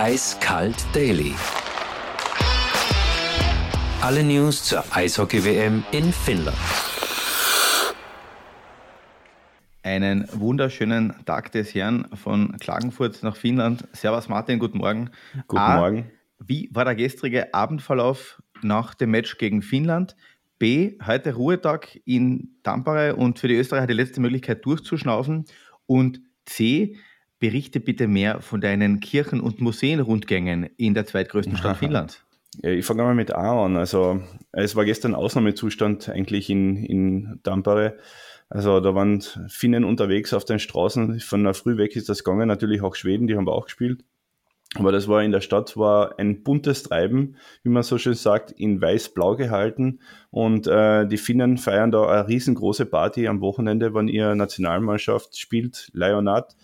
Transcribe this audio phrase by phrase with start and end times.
[0.00, 1.34] Eiskalt Daily.
[4.00, 6.56] Alle News zur Eishockey-WM in Finnland.
[9.82, 13.88] Einen wunderschönen Tag des Herrn von Klagenfurt nach Finnland.
[13.90, 15.10] Servus Martin, guten Morgen.
[15.48, 16.08] Guten A, Morgen.
[16.38, 20.14] Wie war der gestrige Abendverlauf nach dem Match gegen Finnland?
[20.60, 25.46] B, heute Ruhetag in Tampere und für die Österreicher die letzte Möglichkeit durchzuschnaufen.
[25.86, 26.96] Und C,
[27.38, 32.24] berichte bitte mehr von deinen Kirchen- und Museenrundgängen in der zweitgrößten Stadt Finnlands.
[32.62, 33.76] Ja, ich fange mal mit A an.
[33.76, 37.98] Also es war gestern Ausnahmezustand eigentlich in, in Tampere.
[38.48, 41.20] Also da waren Finnen unterwegs auf den Straßen.
[41.20, 42.48] Von der Früh weg ist das gegangen.
[42.48, 44.02] Natürlich auch Schweden, die haben auch gespielt.
[44.74, 48.50] Aber das war in der Stadt war ein buntes Treiben, wie man so schön sagt,
[48.50, 50.00] in weiß-blau gehalten.
[50.30, 55.90] Und äh, die Finnen feiern da eine riesengroße Party am Wochenende, wenn ihre Nationalmannschaft spielt,
[55.94, 56.54] Leonard,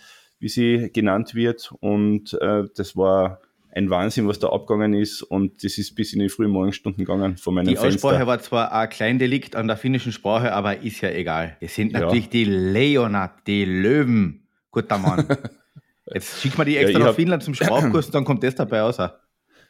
[0.44, 1.72] wie sie genannt wird.
[1.80, 3.40] Und äh, das war
[3.72, 5.22] ein Wahnsinn, was da abgegangen ist.
[5.22, 8.26] Und das ist bis in die frühen Morgenstunden gegangen von meinem Die Aussprache Fenster.
[8.26, 11.56] war zwar ein Kleindelikt an der finnischen Sprache, aber ist ja egal.
[11.60, 12.30] Es sind natürlich ja.
[12.30, 14.46] die Leonard, die Löwen.
[14.70, 15.26] Guter Mann.
[16.12, 18.98] Jetzt schick mal die extra ja, nach Finnland zum Sprachkurs, dann kommt das dabei raus.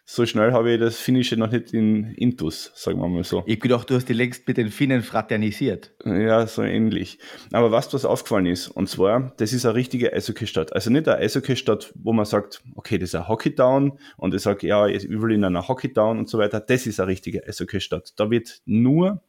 [0.06, 3.42] So schnell habe ich das Finnische noch nicht in Intus, sagen wir mal so.
[3.46, 5.94] Ich gedacht, du hast die längst mit den Finnen fraternisiert.
[6.04, 7.18] Ja, so ähnlich.
[7.52, 10.74] Aber was, was aufgefallen ist, und zwar, das ist eine richtige Eishockey-Stadt.
[10.74, 14.66] Also nicht eine Eishockey-Stadt, wo man sagt, okay, das ist ein Hockey-Town und ich sage,
[14.66, 16.60] ja, ich will in einer Hockey-Town und so weiter.
[16.60, 18.12] Das ist eine richtige Eishockey-Stadt.
[18.16, 19.22] Da wird nur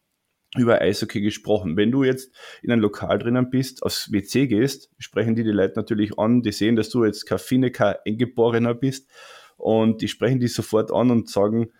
[0.58, 1.78] über Eishockey gesprochen.
[1.78, 5.74] Wenn du jetzt in einem Lokal drinnen bist, aufs WC gehst, sprechen die die Leute
[5.76, 9.08] natürlich an, die sehen, dass du jetzt kein Finne, kein Eingeborener bist
[9.56, 11.70] und die sprechen die sofort an und sagen,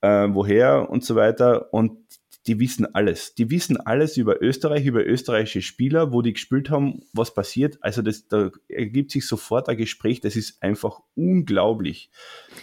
[0.00, 1.98] äh, woher und so weiter und
[2.46, 3.34] die wissen alles.
[3.34, 7.76] Die wissen alles über Österreich, über österreichische Spieler, wo die gespielt haben, was passiert.
[7.82, 12.10] Also das, da ergibt sich sofort ein Gespräch, das ist einfach unglaublich.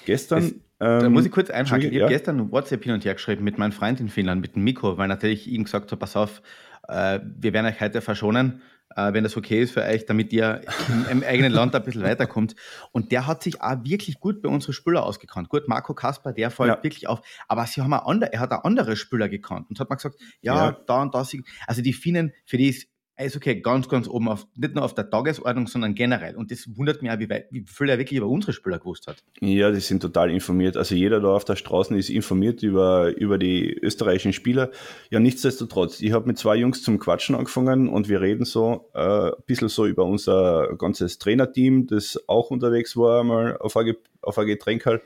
[0.06, 1.92] Gestern ähm, da muss ich kurz einhaken.
[1.92, 4.64] Ich habe gestern WhatsApp hin und her geschrieben mit meinem Freund in Finnland, mit dem
[4.64, 6.42] Mikro, weil natürlich ihm gesagt habe, pass auf,
[6.88, 8.62] äh, wir werden euch heute verschonen,
[8.96, 12.04] äh, wenn das okay ist für euch, damit ihr im, im eigenen Land ein bisschen
[12.04, 12.56] weiterkommt.
[12.92, 15.50] Und der hat sich auch wirklich gut bei unseren Spieler ausgekannt.
[15.50, 16.84] Gut, Marco Kasper, der fällt ja.
[16.84, 17.22] wirklich auf.
[17.48, 20.18] Aber sie haben auch andere, er hat auch andere Spieler gekannt und hat mal gesagt,
[20.42, 20.78] ja, ja.
[20.86, 21.26] da und da.
[21.68, 22.88] Also die Finnen, für die ist
[23.18, 26.36] Eishockey ganz, ganz oben auf, nicht nur auf der Tagesordnung, sondern generell.
[26.36, 29.08] Und das wundert mich auch, wie, weit, wie viel er wirklich über unsere Spieler gewusst
[29.08, 29.24] hat.
[29.40, 30.76] Ja, die sind total informiert.
[30.76, 34.72] Also jeder da auf der Straße ist informiert über, über die österreichischen Spieler.
[35.10, 39.00] Ja, nichtsdestotrotz, ich habe mit zwei Jungs zum Quatschen angefangen und wir reden so äh,
[39.00, 44.38] ein bisschen so über unser ganzes Trainerteam, das auch unterwegs war, mal auf ein, auf
[44.38, 45.02] ein Getränk halt.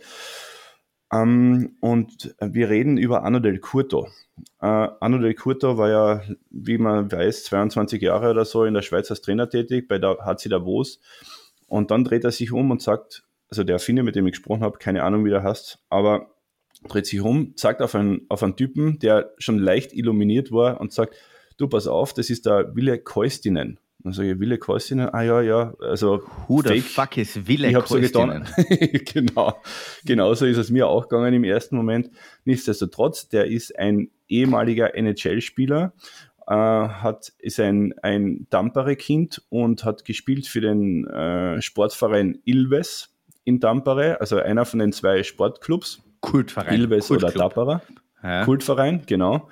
[1.12, 4.08] Ähm, und wir reden über Anno del Curto.
[4.62, 8.82] Äh, Anno del Curto war ja, wie man weiß, 22 Jahre oder so in der
[8.82, 11.00] Schweiz als Trainer tätig, bei der HC Davos.
[11.68, 14.64] Und dann dreht er sich um und sagt, also der Finne, mit dem ich gesprochen
[14.64, 16.36] habe, keine Ahnung, wie der heißt, aber
[16.88, 20.94] dreht sich um, zeigt auf einen, auf einen Typen, der schon leicht illuminiert war und
[20.94, 21.16] sagt,
[21.58, 23.80] du pass auf, das ist der Wille Keustinen.
[24.02, 28.46] Dann sage ich, Wille Koistinen, ah ja, ja, also Who the fuck is Wille Koistinen?
[28.46, 28.64] So
[29.14, 29.62] genau,
[30.06, 32.10] genau so ist es mir auch gegangen im ersten Moment.
[32.46, 35.92] Nichtsdestotrotz, der ist ein ehemaliger NHL-Spieler,
[36.48, 43.60] äh, hat, ist ein, ein Tampere-Kind und hat gespielt für den äh, Sportverein Ilves in
[43.60, 46.02] Tampere, also einer von den zwei Sportclubs.
[46.22, 46.74] Kultverein.
[46.74, 47.32] Ilves Kultclub.
[47.32, 47.82] oder Tappara.
[48.24, 48.46] Ja.
[48.46, 49.50] Kultverein, genau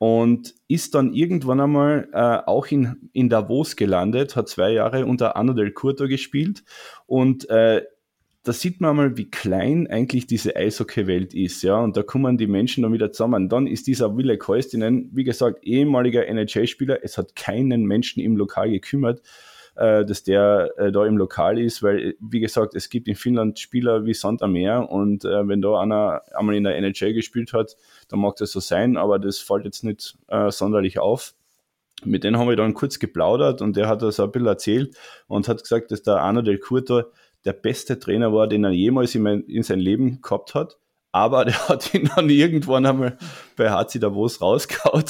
[0.00, 5.36] und ist dann irgendwann einmal äh, auch in, in Davos gelandet, hat zwei Jahre unter
[5.36, 6.64] Anno del Curto gespielt
[7.04, 7.82] und äh,
[8.42, 12.46] da sieht man mal, wie klein eigentlich diese Eishockey-Welt ist, ja, und da kommen die
[12.46, 13.50] Menschen dann wieder zusammen.
[13.50, 18.70] Dann ist dieser Wille Keustinen, wie gesagt, ehemaliger NHL-Spieler, es hat keinen Menschen im Lokal
[18.70, 19.20] gekümmert,
[19.80, 24.04] dass der äh, da im Lokal ist, weil, wie gesagt, es gibt in Finnland Spieler
[24.04, 27.76] wie Sand am Meer und äh, wenn da einer einmal in der NHL gespielt hat,
[28.08, 31.34] dann mag das so sein, aber das fällt jetzt nicht äh, sonderlich auf.
[32.04, 34.96] Mit denen haben wir dann kurz geplaudert und der hat das ein bisschen erzählt
[35.28, 37.04] und hat gesagt, dass der Arno del Curto
[37.44, 40.76] der beste Trainer war, den er jemals in, mein, in sein Leben gehabt hat.
[41.12, 43.18] Aber der hat ihn dann irgendwann einmal
[43.60, 45.04] bei HC Davos rausgehauen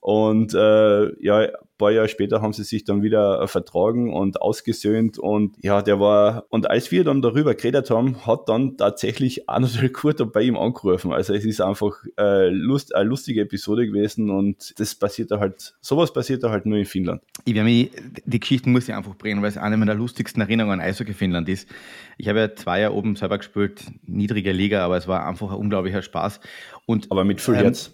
[0.00, 5.18] und äh, ja, ein paar Jahre später haben sie sich dann wieder vertragen und ausgesöhnt
[5.18, 9.66] und ja, der war, und als wir dann darüber geredet haben, hat dann tatsächlich Arno
[9.66, 11.12] del Curto bei ihm angerufen.
[11.12, 15.74] Also es ist einfach äh, Lust, eine lustige Episode gewesen und das passiert da halt,
[15.82, 17.20] sowas passiert da halt nur in Finnland.
[17.44, 17.90] Ich werde mich,
[18.24, 21.46] die Geschichten muss ich einfach bringen, weil es eine meiner lustigsten Erinnerungen an Eishockey Finnland
[21.50, 21.68] ist.
[22.16, 25.58] Ich habe ja zwei Jahre oben selber gespielt, niedrige Liga, aber es war einfach ein
[25.58, 26.40] unglaublicher Spaß.
[26.86, 27.89] Und, aber mit viel ähm, Herz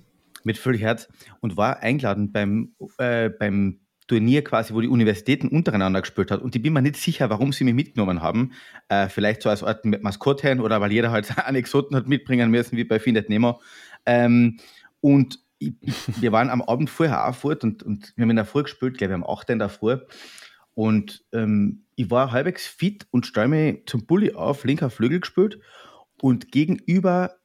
[0.47, 1.09] mit Herz
[1.41, 6.41] und war eingeladen beim, äh, beim Turnier quasi, wo die Universitäten untereinander gespielt hat.
[6.41, 8.53] Und ich bin mir nicht sicher, warum sie mich mitgenommen haben.
[8.89, 12.85] Äh, vielleicht so als Art Maskottchen oder weil jeder halt Anekdoten hat mitbringen müssen, wie
[12.85, 13.61] bei Findet Nemo.
[14.07, 14.59] Ähm,
[15.01, 15.75] und ich,
[16.21, 18.99] wir waren am Abend vorher auch fort und, und wir haben in der Früh gespielt,
[18.99, 19.51] glaube ich, am 8.
[19.51, 19.99] in der Früh.
[20.75, 25.59] Und ähm, ich war halbwegs fit und stelle mich zum Bulli auf, linker Flügel gespielt
[26.21, 27.37] und gegenüber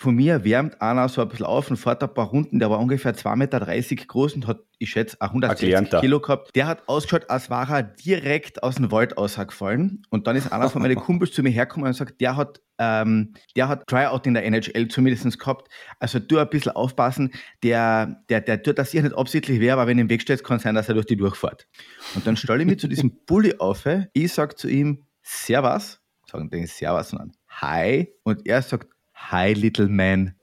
[0.00, 2.60] von mir wärmt einer so ein bisschen auf und fährt ein paar Runden.
[2.60, 6.54] Der war ungefähr 2,30 Meter groß und hat, ich schätze, 160 Kilo gehabt.
[6.54, 10.04] Der hat ausgeschaut, als war er direkt aus dem Wald ausgefallen.
[10.08, 13.34] Und dann ist einer von meinen Kumpels zu mir hergekommen und sagt, der hat, ähm,
[13.56, 15.68] der hat Tryout in der NHL zumindest gehabt.
[15.98, 17.32] Also du ein bisschen aufpassen.
[17.64, 20.44] Der, der, der tut das sicher nicht absichtlich weh, aber wenn er im Weg steht,
[20.44, 21.66] kann es sein, dass er durch die durchfährt.
[22.14, 23.84] Und dann stelle ich mich zu diesem Bulli auf.
[24.12, 26.00] Ich sage zu ihm, Servus.
[26.30, 28.14] Sagen den Servus, sondern Hi.
[28.22, 28.92] Und er sagt,
[29.30, 30.34] Hi, little man.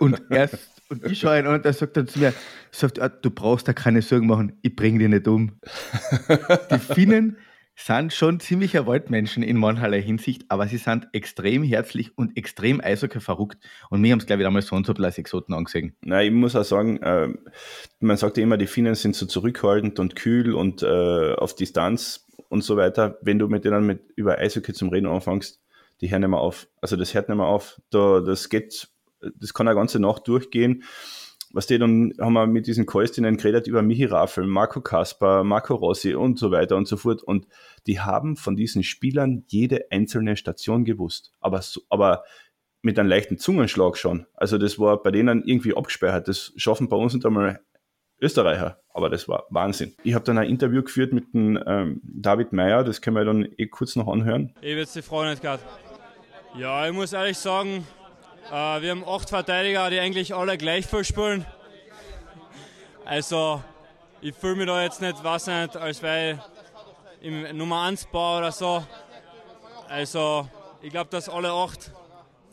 [0.00, 0.48] und, er,
[0.88, 2.32] und ich schaue ihn an und er sagt dann zu mir,
[2.70, 5.60] sagt, ah, du brauchst da keine Sorgen machen, ich bringe dich nicht um.
[6.70, 7.36] Die Finnen
[7.76, 13.20] sind schon ziemlicher Waldmenschen in mancherlei Hinsicht, aber sie sind extrem herzlich und extrem Eishockey
[13.20, 13.58] verrückt.
[13.88, 15.96] Und mir haben es, glaube ich, damals so und so als Exoten angesehen.
[16.02, 17.28] Na, ich muss auch sagen, äh,
[18.00, 22.26] man sagt ja immer, die Finnen sind so zurückhaltend und kühl und äh, auf Distanz
[22.48, 23.18] und so weiter.
[23.22, 25.60] Wenn du mit denen mit, über Eishockey zum Reden anfängst,
[26.00, 26.68] die hören nicht mehr auf.
[26.80, 27.80] Also das hört nicht mehr auf.
[27.90, 28.88] Da, das geht,
[29.20, 30.84] das kann eine ganze Nacht durchgehen.
[31.52, 35.74] Was die dann haben wir mit diesen Käustinnen geredet über Michi Raffel, Marco Kasper, Marco
[35.74, 37.22] Rossi und so weiter und so fort.
[37.22, 37.48] Und
[37.88, 41.32] die haben von diesen Spielern jede einzelne Station gewusst.
[41.40, 42.22] Aber, aber
[42.82, 44.26] mit einem leichten Zungenschlag schon.
[44.34, 46.28] Also das war bei denen irgendwie abgespeichert.
[46.28, 47.60] Das schaffen bei uns nicht einmal
[48.20, 48.80] Österreicher.
[48.92, 49.94] Aber das war Wahnsinn.
[50.04, 53.48] Ich habe dann ein Interview geführt mit dem ähm, David Meyer, das können wir dann
[53.56, 54.54] eh kurz noch anhören.
[54.60, 55.89] Ich würde die Frage nicht.
[56.56, 57.86] Ja, ich muss ehrlich sagen,
[58.48, 61.46] äh, wir haben acht Verteidiger, die eigentlich alle gleich viel spielen.
[63.04, 63.62] Also,
[64.20, 66.36] ich fühle mich da jetzt nicht, was nicht, als ich
[67.20, 68.84] im Nummer 1 Bau oder so.
[69.88, 70.48] Also,
[70.82, 71.92] ich glaube, dass alle acht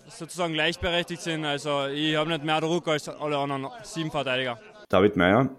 [0.08, 1.44] sozusagen gleichberechtigt sind.
[1.44, 4.60] Also, ich habe nicht mehr Druck als alle anderen sieben Verteidiger.
[4.90, 5.50] David Meyer.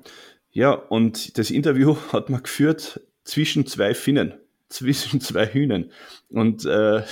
[0.52, 4.34] Ja, und das Interview hat man geführt zwischen zwei Finnen
[4.68, 5.90] zwischen zwei Hühnern.
[6.28, 7.02] Und äh,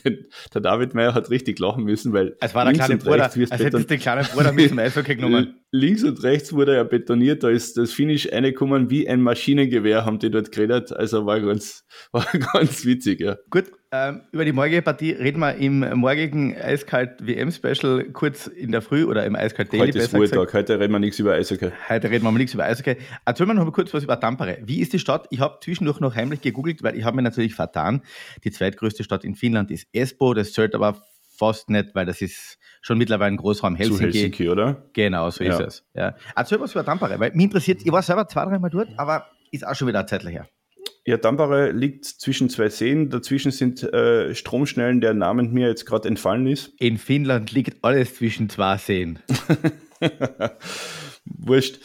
[0.54, 2.36] der David Meyer hat richtig lachen müssen, weil.
[2.40, 5.56] Es war der kleine Bruder, als hättest den kleinen Bruder mit dem Eishockey genommen.
[5.72, 10.18] Links und rechts wurde er betoniert, da ist das Finish reingekommen wie ein Maschinengewehr, haben
[10.18, 10.92] die dort geredet.
[10.92, 13.38] Also war ganz, war ganz witzig, ja.
[13.50, 18.82] Gut, ähm, über die morgige Partie reden wir im morgigen Eiskalt WM-Special kurz in der
[18.82, 19.88] Früh oder im Eiskalt Daily.
[19.88, 21.72] Heute ist Ruhetag, heute reden wir nichts über Eishockey.
[21.88, 22.96] Heute reden wir mal nichts über Eishockey.
[23.24, 24.58] Erzähl mir noch mal kurz was über Tampere.
[24.62, 25.26] Wie ist die Stadt?
[25.30, 28.02] Ich habe zwischendurch noch heimlich gegoogelt, weil ich habe mir natürlich vertan.
[28.44, 31.02] Die zweitgrößte Stadt in Finnland ist Espoo, das zählt aber
[31.36, 33.98] fast nicht, weil das ist schon mittlerweile ein Großraum Helsinki.
[33.98, 34.84] Zu Helsinki, oder?
[34.92, 35.58] Genau, so ja.
[35.58, 35.84] ist es.
[35.94, 36.14] Ja.
[36.36, 39.66] Erzähl was über Tampere, weil mich interessiert, ich war selber zwei, dreimal dort, aber ist
[39.66, 40.48] auch schon wieder eine Zeit her.
[41.06, 43.08] Ja, Tampere liegt zwischen zwei Seen.
[43.08, 46.74] Dazwischen sind äh, Stromschnellen, der Name mir jetzt gerade entfallen ist.
[46.78, 49.18] In Finnland liegt alles zwischen zwei Seen.
[51.24, 51.80] Wurscht.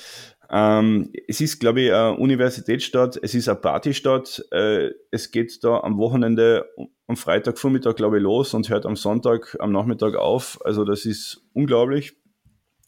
[0.49, 4.45] Ähm, es ist, glaube ich, eine Universitätsstadt, es ist eine Partystadt.
[4.51, 6.65] Äh, es geht da am Wochenende,
[7.07, 10.59] am Freitagvormittag, glaube ich, los und hört am Sonntag, am Nachmittag auf.
[10.63, 12.13] Also das ist unglaublich.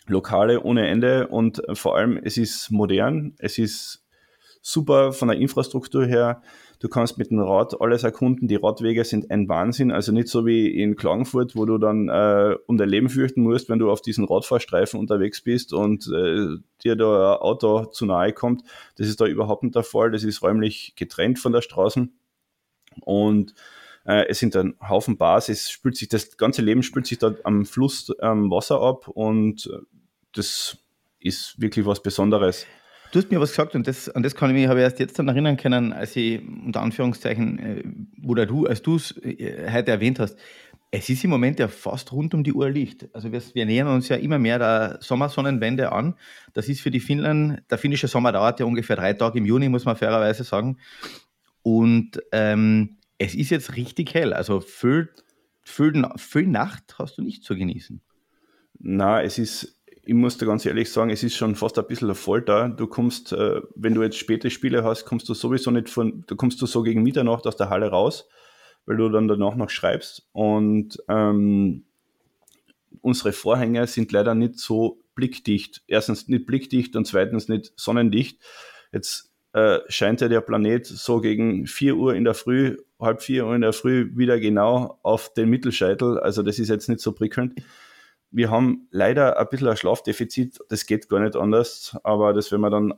[0.07, 4.06] Lokale ohne Ende und vor allem, es ist modern, es ist
[4.68, 6.42] super von der Infrastruktur her.
[6.80, 8.50] Du kannst mit dem Rad alles erkunden.
[8.50, 9.91] Die Radwege sind ein Wahnsinn.
[9.91, 13.70] Also nicht so wie in Klagenfurt, wo du dann äh, um dein Leben fürchten musst,
[13.70, 18.34] wenn du auf diesen Radfahrstreifen unterwegs bist und äh, dir da ein Auto zu nahe
[18.34, 18.63] kommt.
[18.98, 20.12] Das ist da überhaupt nicht der Fall.
[20.12, 22.10] Das ist räumlich getrennt von der Straße.
[23.00, 23.56] Und
[24.06, 25.48] äh, es sind ein Haufen Bars.
[25.48, 29.70] Es spült sich, das ganze Leben spült sich dort am Fluss am Wasser ab und
[30.34, 30.77] das
[31.20, 32.68] ist wirklich was Besonderes.
[33.12, 35.00] Du hast mir was gesagt und das, an das kann ich mich, habe ich erst
[35.00, 37.84] jetzt dann erinnern können, als ich unter Anführungszeichen, äh,
[38.26, 40.38] oder du, als du es äh, heute erwähnt hast.
[40.92, 43.08] Es ist im Moment ja fast rund um die Uhr Licht.
[43.14, 46.16] Also wir, wir nähern uns ja immer mehr der Sommersonnenwende an.
[46.54, 49.68] Das ist für die Finnland, der finnische Sommer dauert ja ungefähr drei Tage im Juni,
[49.70, 50.78] muss man fairerweise sagen.
[51.62, 54.34] Und ähm, es ist jetzt richtig hell.
[54.34, 55.10] Also viel,
[55.62, 58.02] viel, viel Nacht hast du nicht zu genießen.
[58.80, 59.76] Na, es ist
[60.08, 62.70] ich muss dir ganz ehrlich sagen, es ist schon fast ein bisschen eine Folter.
[62.70, 66.38] Du kommst, äh, wenn du jetzt späte Spiele hast, kommst du sowieso nicht von, du
[66.38, 68.30] kommst du so gegen Mitternacht aus der Halle raus,
[68.86, 70.26] weil du dann danach noch schreibst.
[70.32, 71.84] Und ähm,
[73.02, 75.84] unsere Vorhänge sind leider nicht so blickdicht.
[75.88, 78.42] Erstens nicht blickdicht und zweitens nicht sonnendicht.
[78.94, 83.46] Jetzt äh, scheint ja der Planet so gegen 4 Uhr in der Früh, halb 4
[83.46, 86.18] Uhr in der Früh wieder genau auf den Mittelscheitel.
[86.18, 87.56] Also das ist jetzt nicht so prickelnd
[88.31, 92.62] wir haben leider ein bisschen ein Schlafdefizit, das geht gar nicht anders, aber das werden
[92.62, 92.93] wir dann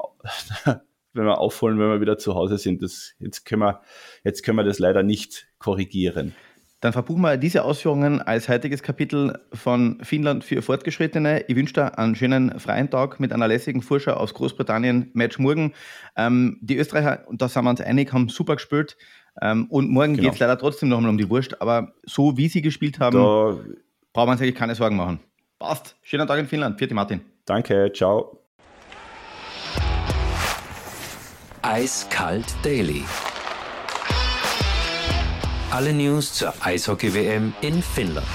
[1.13, 2.81] wenn wir aufholen, wenn wir wieder zu Hause sind.
[2.81, 3.81] Das, jetzt, können wir,
[4.23, 6.35] jetzt können wir das leider nicht korrigieren.
[6.81, 11.43] Dann verbuchen wir diese Ausführungen als heutiges Kapitel von Finnland für Fortgeschrittene.
[11.49, 15.11] Ich wünsche dir einen schönen freien Tag mit einer lässigen Vorschau aus Großbritannien.
[15.13, 15.73] Match morgen.
[16.15, 18.95] Ähm, die Österreicher, und da sind wir uns einig, haben super gespielt.
[19.41, 20.23] Ähm, und morgen genau.
[20.23, 21.61] geht es leider trotzdem noch einmal um die Wurst.
[21.61, 23.57] Aber so wie sie gespielt haben, da
[24.13, 25.19] braucht man sich keine Sorgen machen.
[25.59, 25.95] Passt.
[26.01, 26.77] Schönen Tag in Finnland.
[26.79, 27.21] Vierte Martin.
[27.45, 27.91] Danke.
[27.93, 28.39] Ciao.
[31.61, 33.03] Eiskalt Daily.
[35.71, 38.25] Alle News zur Eishockey-WM in Finnland.